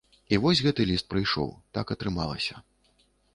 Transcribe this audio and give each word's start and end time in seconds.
І 0.35 0.37
вось 0.45 0.61
гэты 0.67 0.87
ліст 0.91 1.05
прыйшоў, 1.11 1.51
так 1.79 1.93
атрымалася. 1.97 2.55